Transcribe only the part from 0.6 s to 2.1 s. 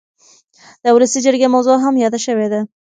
د ولسي جرګې موضوع هم